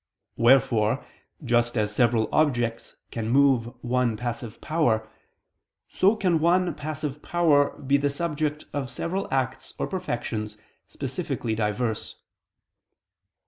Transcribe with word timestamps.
Wherefore, 0.35 1.05
just 1.43 1.77
as 1.77 1.93
several 1.93 2.27
objects 2.31 2.95
can 3.11 3.29
move 3.29 3.71
one 3.83 4.17
passive 4.17 4.59
power, 4.59 5.07
so 5.89 6.15
can 6.15 6.39
one 6.39 6.73
passive 6.73 7.21
power 7.21 7.77
be 7.79 7.97
the 7.97 8.09
subject 8.09 8.65
of 8.73 8.89
several 8.89 9.27
acts 9.29 9.75
or 9.77 9.85
perfections 9.85 10.57
specifically 10.87 11.53
diverse. 11.53 12.15